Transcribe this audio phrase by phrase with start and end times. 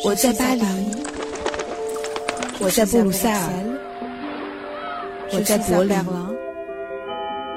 [0.00, 0.64] 我在巴黎，
[2.58, 3.52] 我在布鲁塞尔，
[5.32, 5.96] 我在柏林，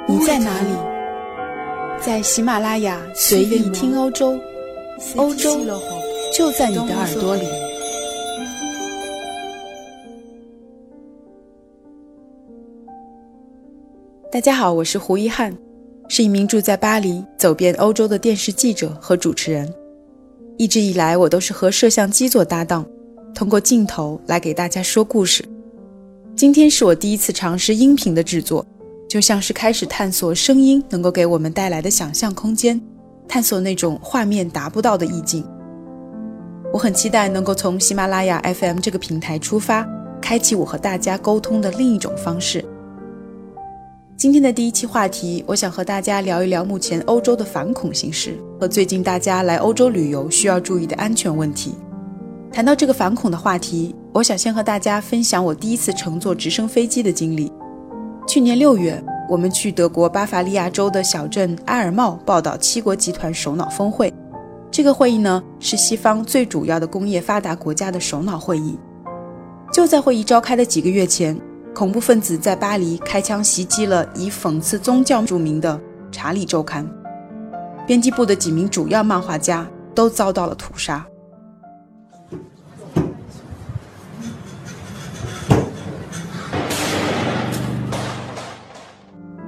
[0.07, 0.68] 你在哪里？
[2.00, 4.38] 在喜马拉雅随意听欧洲，
[5.16, 5.57] 欧洲
[6.34, 7.43] 就在你的耳朵里。
[14.31, 15.57] 大家好，我是胡一翰，
[16.09, 19.73] 是一名住在巴黎、走遍欧洲的电视记者和主持人。
[20.57, 22.86] 一直以来，我都是和摄像机做搭档，
[23.33, 25.43] 通过镜头来给大家说故事。
[26.33, 28.65] 今天是我第一次尝试音频的制作，
[29.10, 32.81] 就像是开始探索声音能够给我们带来的想象空间，
[33.27, 35.45] 探索那种画面达不到的意境。
[36.72, 39.85] 我很期待能够从喜马拉雅 FM 这个平台出发，
[40.22, 42.63] 开启我和大家沟通的另一种方式。
[44.17, 51.75] 今天的第一期话题，我想和大家聊一聊目前欧洲的反恐形势和最近大家来欧洲旅游需要注意的安全问题。
[52.50, 57.52] 谈到这个反恐的话题，我想先和大家分享我第一次乘坐直升飞机的经历。
[58.25, 64.13] 去年六月，我们去德国巴伐利亚州的小镇埃尔茂报道七国集团首脑峰会。
[64.71, 68.80] 这个会议呢，是西方最主要的工业发达国家的首脑会议。
[69.73, 71.38] 就在会议召开的几个月前。
[71.75, 75.77] 恐怖分子在巴黎开枪袭击了以讽刺宗教著名的
[76.09, 76.87] 《查理周刊》，
[77.85, 81.05] 编辑部的几名主要漫画家都遭到了屠杀。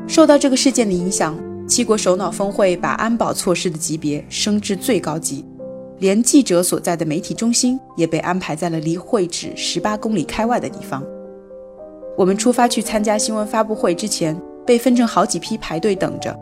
[0.06, 5.46] 受到这个事件的影响，七国首脑峰会把安保措施的级别升至最高级，
[6.00, 11.02] 连记者所在的媒体中心也被安排在了离会址十八公里开外的地方。
[12.18, 16.36] 我们出发去参加新闻发布会之前，被分成好几批排队等着。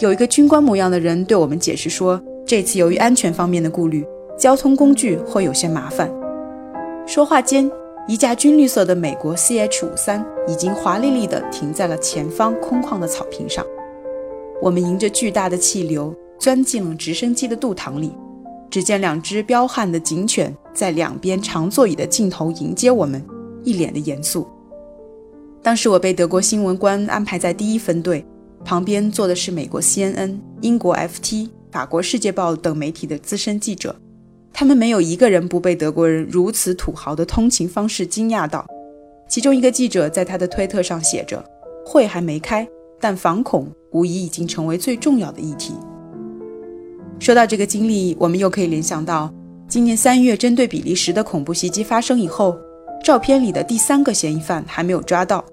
[0.00, 4.04] 有一个军官模样的人对我们解释说，这次由于安全方面的顾虑，
[4.36, 6.10] 交通工具会有些麻烦。
[7.06, 7.70] 说话间，
[8.08, 13.64] 一架军绿色的美国 CH 五三已经华丽丽地停在了前方空旷的草坪上。
[14.60, 18.12] 我们迎着巨大的气流钻进了直升机的肚膛里，
[18.68, 23.24] 只见两只彪悍的警犬在两边长座椅的尽头迎接我们，
[23.62, 24.44] 一脸的严肃。
[25.62, 28.24] 当时我被德国新闻官安排在第一分队，
[28.64, 33.94] 旁边坐的是美国 CNN、英国 FT、法国《世界报》等媒体的资深记者，
[34.52, 38.66] 他们没有一个人不被德国人如此土豪的通勤方式惊讶到。
[39.28, 41.44] 其中一个记者在他的推特上写着
[41.84, 42.66] ：“会还没开，
[42.98, 45.74] 但反恐无疑已经成为最重要的议题。”
[47.20, 49.30] 说到这个经历，我们又可以联想到
[49.68, 52.56] 今年三月针对比利时的恐怖袭击发生以后。
[53.02, 55.44] 照片里的第三个嫌疑犯还没有抓到，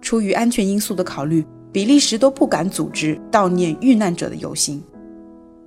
[0.00, 4.82] 出于安全因素的考虑，比利时都不敢组织悼念遇难者的游行。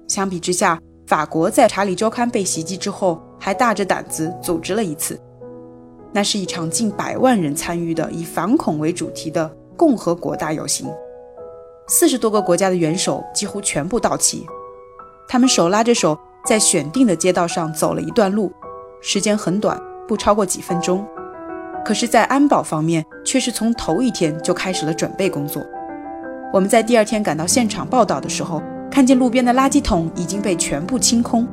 [0.07, 5.19] 相比之下，法国在《查理周刊》被袭击之后，还大着胆子组织了一次，
[6.13, 10.87] 那是一场近百万人参与的以反恐为主题的共和国大游行，
[11.87, 14.45] 四十多个国家的元首几乎全部到齐，
[15.27, 18.51] 他们手拉着手在选定的街道上走了一段路，
[19.01, 21.05] 时间很短，不超过几分钟。
[21.85, 25.63] 可是，在安保方面，却是从头一天就开始了准备工作。
[26.51, 28.59] 我们在第二天赶到现场报道的时候，
[28.89, 31.47] 看见路边的垃圾桶已经被全部清空，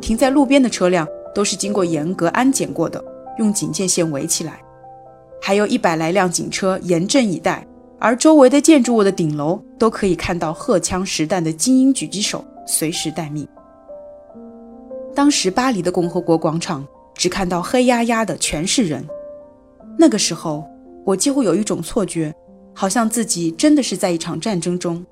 [0.00, 3.04] 停在路边的车辆都是经过严格安检过的，
[3.38, 4.58] 用警戒线围起来，
[5.42, 7.66] 还有一百来辆警车严阵以待。
[7.98, 13.46] 而周围的建筑物的顶楼都可以看到荷枪实弹的精英狙击手随时待命。
[15.14, 19.06] 当时巴黎的共和国广场只看到黑压压的全是人。
[19.98, 20.64] 那个时候，
[21.04, 22.34] 我几乎有一种错觉，
[22.74, 25.04] 好像自己真的是在一场战争中，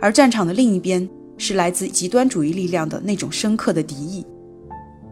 [0.00, 1.08] 而战场的另一边
[1.38, 4.26] 是来自极端主义力量的那种深刻的敌意。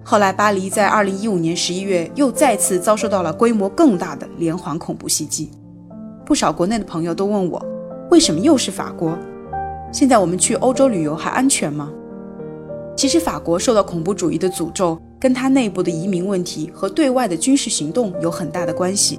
[0.04, 5.50] 后来，巴黎在2015年11月又再次遭受到了规模更大的连环恐怖袭击，
[6.24, 7.64] 不少国内的朋友都问我，
[8.10, 9.18] 为什么又是法国？
[9.92, 11.90] 现在我们去欧洲旅游还安全吗？
[12.96, 15.00] 其实，法国受到恐怖主义的诅咒。
[15.20, 19.18] 跟他内部的移民问题和对外的军事行动有很大的关系。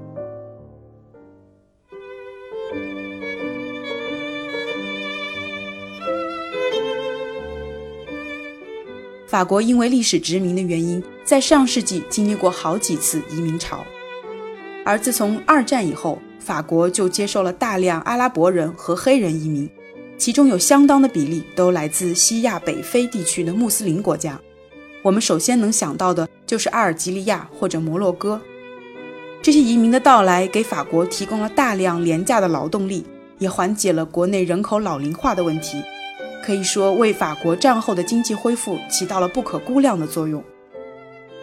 [9.27, 13.85] 法国因为历史殖民的原因，在上世纪经历过好几次移民潮，
[14.83, 19.69] 而自从二战以后，法国就接受了大量阿拉伯人和黑人移民，
[20.17, 24.41] 其中有相当的比例都来自西亚、北非地区的穆斯林国家。
[25.01, 28.39] 我们首先能想到的就是阿尔及利亚或者摩洛哥，
[29.41, 33.05] 这些移民的到来给法国提供了大量廉价的劳动力，
[33.37, 35.81] 也缓解了国内人口老龄化的问题，
[36.43, 40.43] 可以说为法国战后的经济恢复起到了不可估量的作用。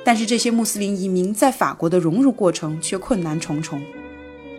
[0.04, 3.82] 但是这些穆斯林移民在法国的融入过程却困难重重。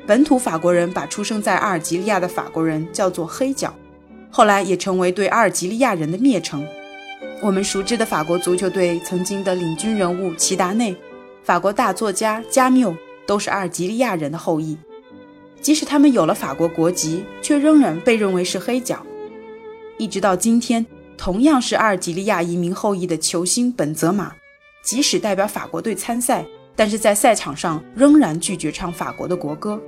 [0.06, 3.74] 本土法国人把出生在阿尔及利亚的法国人叫做黑脚，
[4.32, 6.66] 后来也成为对阿尔及利亚人的蔑称。
[7.40, 10.96] 我们熟知的法国足球队曾经的领军人物齐达内，
[11.44, 12.96] 法国大作家加缪
[13.28, 14.76] 都是阿尔及利亚人的后裔。
[15.62, 19.06] 即使他们有了法国国籍，却仍然被认为是黑脚。
[20.00, 20.84] 一直到今天，
[21.16, 24.34] 同样是阿尔及利亚移民后裔的球星本泽马，
[24.84, 26.44] 即使代表法国队参赛，
[26.76, 29.80] 但是在赛场上仍然拒绝唱法国的国歌。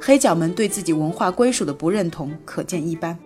[0.00, 3.16] 黑脚们对自己文化归属的不认同，可见一斑。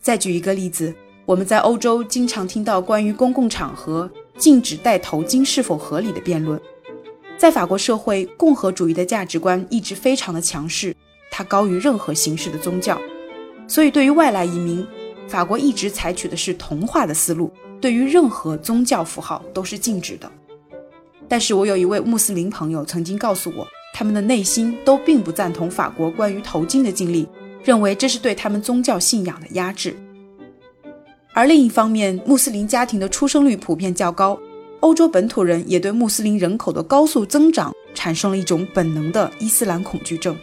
[0.00, 0.92] 再举一个例子。
[1.28, 6.58] 我们在欧洲经常听到关于公共场合禁止戴头巾是否合理的辩论。
[7.36, 10.96] 在法国社会，共和主义的价值观一直非常的强势，
[11.30, 12.98] 它高于任何形式的宗教。
[13.68, 14.86] 所以，对于外来移民，
[15.28, 20.32] 法国一直采取的是同化的思路，对于任何宗教符号都是禁止的。
[21.28, 27.28] 但是我有一位穆斯林朋友曾经告诉我，他们的内心都并不赞同法国关于头巾的禁令，
[27.62, 29.94] 认为这是对他们宗教信仰的压制。
[31.38, 34.36] 而另一方面，穆斯林家庭的出生率普遍较高，
[34.80, 40.36] 欧洲本土人也对穆斯林人口的高速增长产生了一种本能的伊斯兰恐惧症。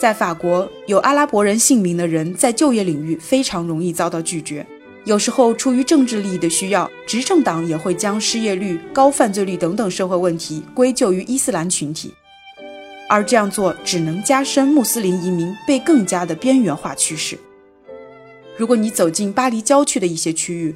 [0.00, 4.66] 在法国，有阿拉伯人姓名的人在就业领域非常容易遭到拒绝，
[5.04, 12.12] 有时候出于政治利益的需要，执政党也会将失业率、高犯罪率等等社会问题归咎于伊斯兰群体，
[13.08, 17.38] 而这样做只能加深穆斯林移民被更加的边缘化趋势。
[18.58, 20.74] 如果你走进巴黎郊区的一些区域，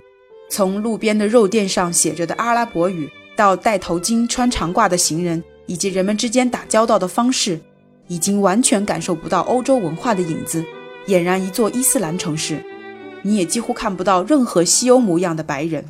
[0.49, 7.59] 从路边的肉店上写着的阿拉伯语，到戴头巾、穿长褂的行人，以及人们之间打交道的方式，
[8.07, 10.65] 已经完全感受不到欧洲文化的影子，
[11.09, 12.65] 俨然一座伊斯兰城市。
[13.23, 15.85] 你也几乎看不到任何西欧模样的白人。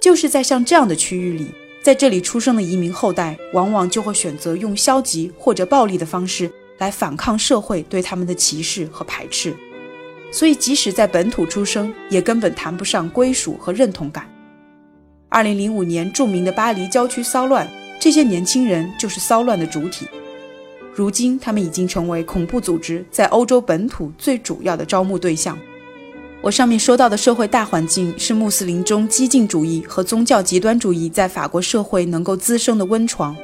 [0.00, 1.48] 就是在像这样的区域里，
[1.82, 9.54] 在这里出生的移民后代，往往就会选择用消极或者暴力的方式来反抗社会对他们的歧视和排斥。
[10.32, 14.28] 所以，即使在本土出生，也根本谈不上归属和认同感。
[15.28, 17.68] 二零零五年著名的巴黎郊区骚乱，
[18.00, 20.06] 这些年轻人就是骚乱的主体。
[20.94, 25.58] 如今，他们已经成为恐怖组织在欧洲本土最主要的招募对象。
[26.42, 33.36] 我上面说到的社会大环境，是穆斯林中激进主义和宗教极端主义在法国社会能够滋生的温床。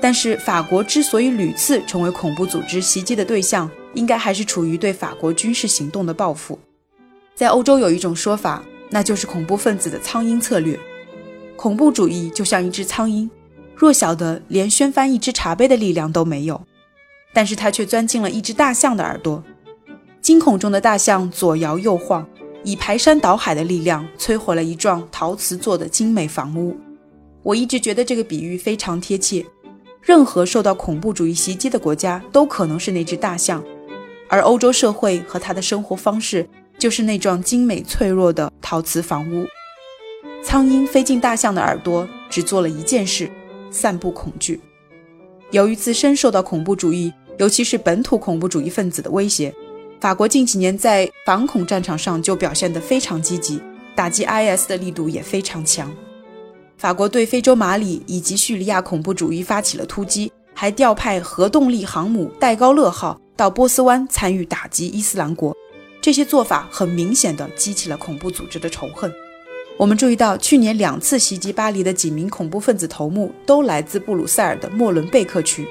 [0.00, 3.68] 但是，法国之所以屡次成为恐怖组织袭击的对象，
[3.98, 6.56] 应该还是处于对法国军事行动的报复。
[7.34, 10.78] 在欧洲有一种说法，那就是恐怖分子的苍蝇策略。
[11.56, 13.28] 恐怖主义就像一只苍蝇，
[13.74, 16.60] 弱小的连掀翻一只茶杯的力量都没有，
[17.32, 19.42] 但是它却钻进了一只大象的耳朵。
[20.20, 22.24] 惊恐中的大象左摇右晃，
[22.62, 26.76] 以排山倒海的力量摧毁了一幢陶瓷做的精美房屋。
[27.42, 29.44] 我一直觉得这个比喻非常贴切。
[30.00, 33.62] 任何受到恐怖主义袭击的国家都可能是那只大象。
[34.28, 36.48] 而欧洲社会和他的生活方式，
[36.78, 39.46] 就是那幢精美脆弱的陶瓷房屋。
[40.44, 43.30] 苍蝇飞进大象的耳朵，只做了一件事：
[43.70, 44.60] 散布恐惧。
[45.50, 49.52] 由于自身受到恐怖主义，尤其是本土恐怖主义分子的威胁，
[50.00, 53.60] 法国近几年在反恐战场上就表现得非常积极，
[53.96, 55.90] 打击 IS 的力度也非常强。
[56.76, 63.20] 法国对非洲马里以及叙利亚恐怖主义发起了突击，还调派核动力航母戴高乐号。
[63.38, 65.56] 到波斯湾参与打击伊斯兰国，
[66.02, 69.08] 这些做法很明显的激起了恐怖组织的仇恨。
[69.76, 75.64] 我们注意到，去年两次袭击巴黎的几名恐怖分子头目都来自布鲁塞尔的莫伦贝克区。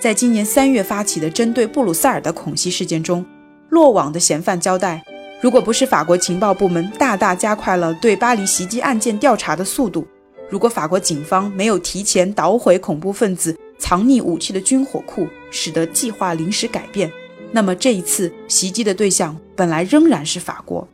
[0.00, 3.24] 在今年三月发起的针对布鲁塞尔的恐袭事件中，
[3.68, 5.00] 落网的嫌犯交代，
[5.40, 10.04] 如果不是法国情报部门大大加快了对巴黎袭击案件调查的速度，
[10.50, 13.56] 如果法国警方没有提前捣毁恐怖分子。
[13.78, 17.12] 藏匿武器的军火库，使得计划临时改变。
[17.52, 20.88] 那么这一次袭击的对象本来仍然是法国，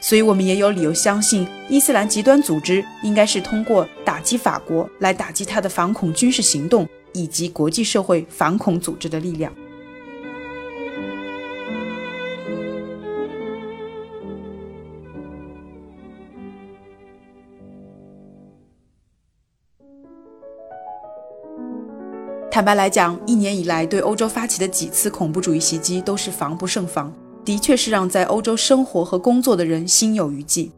[0.00, 9.52] 所以我们也有理由相信，伊斯兰极端组织应该是通过打击法国来打击他的反恐军事行动以及国际社会反恐组织的力量。
[22.54, 27.12] 坦白来讲，一年以来对欧洲发起的几次恐怖主义袭击都是防不胜防，
[27.44, 30.70] 的确是让在欧洲生活和工作的人心有余悸。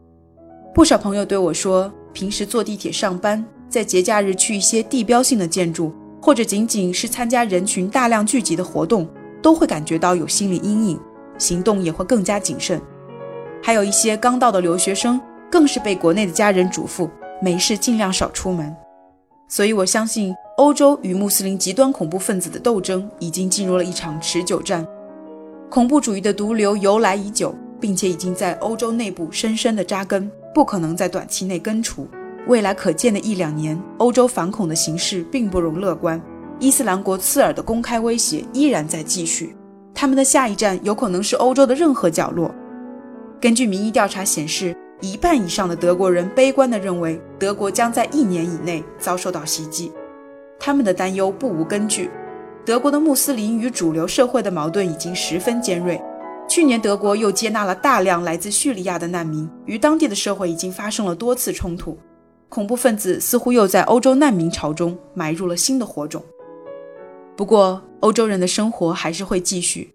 [0.73, 9.07] 不少朋友对我说，平时坐地铁上班，在节假日去一些地标性的建筑，或者仅仅是参加人群大量聚集的活动，
[9.39, 10.99] 都会感觉到有心理阴影，
[11.37, 12.81] 行动也会更加谨慎。
[13.61, 17.07] 还有一些刚到的留学生，更是被国内的家人嘱咐
[17.39, 18.75] 没事尽量少出门。
[19.49, 24.85] 所以我相信，欧洲与穆斯林极端恐怖分子的斗争已经进入了一场持久战。
[25.69, 32.07] 恐怖主义的毒瘤由来已久，并且已经在欧洲内部深深的扎根，不可能在短期内根除。
[32.47, 36.21] 未来可见的一两年，欧洲反恐的形势并不容乐观。
[36.59, 39.55] 伊斯兰国刺耳的公开威胁依然在继续，
[39.93, 42.53] 他们的下一站有可能是欧洲的任何角落。
[43.39, 49.91] 根据民意调查显示，一半以上的德国人悲观地认为德国将在一年以内遭受到袭击。
[50.59, 52.09] 他们的担忧不无根据。
[52.65, 56.01] 德国的穆斯林与主流社会的矛盾已经十分尖锐。
[56.49, 61.97] 去年，德国又接纳了大量来自叙利亚的难民，与当地的社会已经发生了多次冲突。
[62.49, 66.23] 恐怖分子似乎又在欧洲难民潮中埋入了新的火种。
[67.35, 69.93] 不过，欧洲人的生活还是会继续。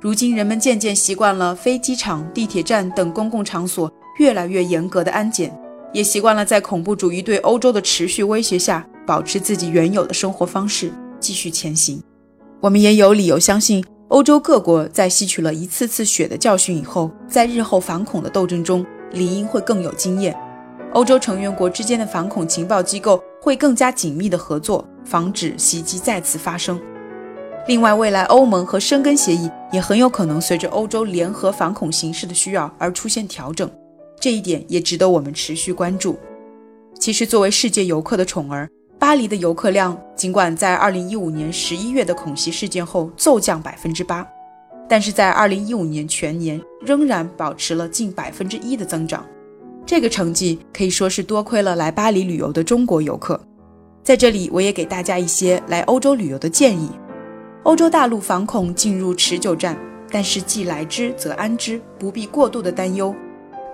[0.00, 5.56] 如今，人们渐渐习惯了飞机场、地铁站等公共场所越来越严格的安检，
[5.92, 12.02] 也习惯了在恐怖主义对欧洲的持续威胁下，保持自己原有的生活方式，继续前行。
[12.60, 20.34] 我们也有理由相信，欧洲各国在吸取了一次次血的教训以后，在日后反恐的斗争中，理应会更有经验。
[20.92, 24.86] 欧洲成员国之间的反恐情报机构会更加紧密的合作。
[25.04, 26.80] 防止袭击再次发生。
[27.68, 33.70] 另外，未来欧盟和申根协议也很有可能随着欧洲联合反恐形势的需要而出现调整，
[34.24, 36.18] 这一点也值得我们持续关注。
[36.98, 38.66] 其实，作为世界游客的宠儿，
[38.98, 44.26] 巴黎的游客量尽管在2015年11月的恐袭事件后骤降百分之八，
[44.88, 49.26] 但是在2015年全年仍然保持了近百分之一的增长。
[49.84, 53.38] 这个成绩可以说是多亏了来巴黎旅游的中国游客。
[54.02, 56.88] 在这里，我也给大家一些来欧洲旅游的建议。
[57.64, 59.78] 欧洲大陆反恐进入持久战，
[60.10, 63.14] 但是既来之则安之，不必过度的担忧。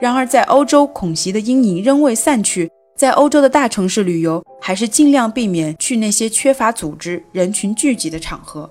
[0.00, 8.71] 然而，在欧洲恐袭的阴影仍未散去，在欧洲的大城市旅游，还是尽量避免去那些缺乏组织、人群聚集的场合。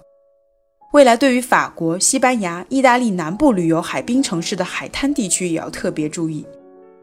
[0.92, 6.44] 未来，对于法国、西班牙、意大利南部旅游海滨城市的海滩地区，也要特别注意，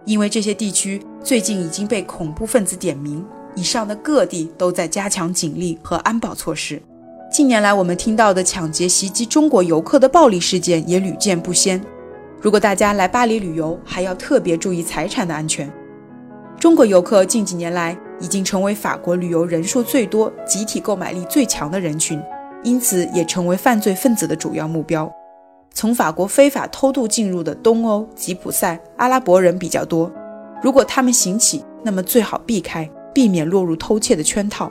[0.04, 3.25] 因为这些地区最近已经被恐怖分子点名。
[3.54, 6.83] 以上的各地都在加强警力和安保措施。
[7.33, 11.80] 近年来，我们听到的抢劫袭击中国游客的暴力事件也屡见不鲜。
[12.40, 15.73] 如果大家来巴黎旅游，还要特别注意财产的安全。
[16.59, 22.23] 中国游客近几年来已经成为法国旅游人数最多、集体购买力最强的人群，
[22.62, 25.11] 因此也成为犯罪分子的主要目标。
[25.73, 30.11] 从法国非法偷渡进入的东欧、吉普赛、阿拉伯人比较多。
[30.62, 32.88] 如果他们行乞，那么最好避开。
[33.14, 34.71] 避免落入偷窃的圈套，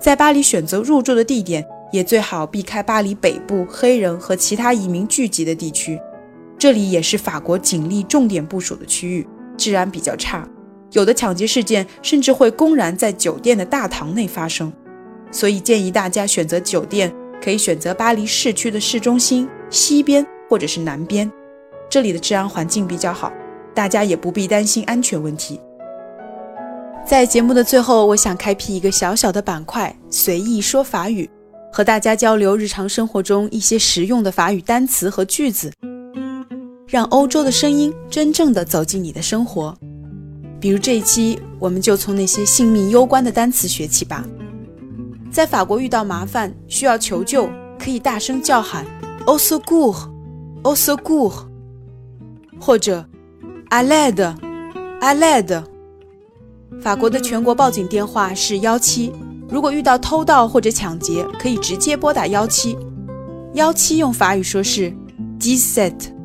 [0.00, 1.62] 在巴黎选择入住的地点
[1.92, 6.00] 也最好避开巴黎北部黑人和其他移民聚集的地区，
[6.58, 10.48] 这里也是法国警力重点部署的区域，治安比较差，
[10.92, 14.72] 有的抢劫事件甚至会公然在酒店的大堂内发生，
[15.30, 21.30] 所以建议大家选择酒店可以选择巴黎市区的市中心西边或者是南边，
[21.90, 23.30] 这里的治安环境比较好，
[23.74, 25.60] 大家也不必担心安全问题。
[27.06, 31.28] 在节目的最后，我想开辟一个小小的板块——随意说法语，
[31.70, 35.72] 和大家交流日常生活中一些实用的法语单词和句子，
[36.86, 39.76] 让欧洲的声音真正的走进你的生活。
[40.60, 44.24] 比如这一期，我们就从那些性命攸关的单词学起吧。
[45.30, 48.86] 在法国遇到麻烦需要求救，可以大声叫喊
[49.26, 51.34] “au secours”，“au secours”，
[52.60, 53.04] 或者
[53.70, 55.64] “à l'aide”，“à l'aide”。
[56.80, 59.12] 法国的全国报警电话是幺七，
[59.48, 62.78] 如果遇到偷盗或者抢劫，可以直接拨打幺七。
[63.54, 64.92] 幺七用法语说是
[65.38, 66.15] dix-sept，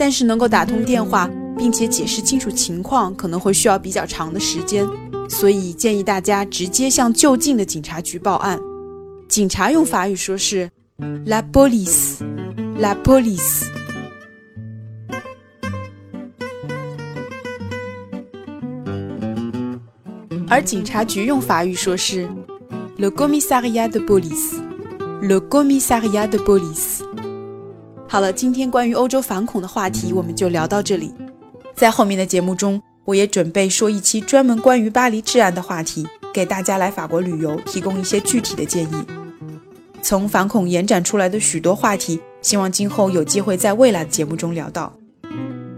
[0.00, 1.28] 但是能够打通电话
[1.58, 4.88] 并且解释清楚情况，可能会需要比较长的时间，
[5.28, 8.58] 所以建议大家直接向就近的警察局报案。
[9.28, 10.70] 警察用法语说是
[11.26, 13.66] la police，la police。
[20.48, 22.26] 而警察局用法语说是
[22.96, 27.09] “le commissariat de police”，“le commissariat de police”。
[28.12, 31.14] 好了，今天关于欧洲反恐的话题我们就聊到这里。
[31.76, 39.04] 在后面的节目中，我也准备说一期专门关于巴黎治安的话题，给大家来法国旅游提供一些具体的建议。
[40.02, 44.92] 从反恐延展出来的许多话题，希望今后有机会在未来的节目中聊到。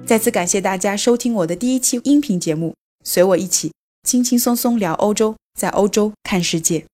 [0.07, 2.75] 再次感谢大家收听我的第一期音频节目，
[3.05, 3.73] 随我一起。
[4.09, 6.87] 轻轻松松聊欧洲，在欧洲看世界。